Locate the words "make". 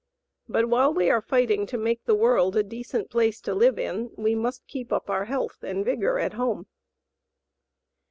1.77-2.05